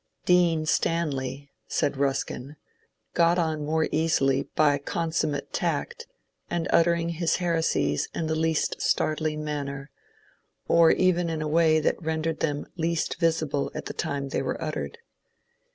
Dean 0.25 0.65
Stanley, 0.65 1.51
said 1.67 1.95
Ruskin, 1.95 2.55
got 3.13 3.37
on 3.37 3.63
more 3.63 3.87
easily 3.91 4.49
by 4.55 4.79
consummate 4.79 5.53
tact, 5.53 6.07
and 6.49 6.67
uttering 6.73 7.09
his 7.09 7.35
heresies 7.35 8.09
in 8.11 8.25
the 8.25 8.33
least 8.33 8.81
startling 8.81 9.43
manner, 9.43 9.91
or 10.67 10.89
even 10.89 11.29
in 11.29 11.43
a 11.43 11.47
way 11.47 11.79
that 11.79 12.01
rendered 12.01 12.39
them 12.39 12.65
least 12.75 13.19
visible 13.19 13.69
at 13.75 13.85
the 13.85 13.93
time 13.93 14.29
they 14.29 14.41
were 14.41 14.59
uttered. 14.59 14.97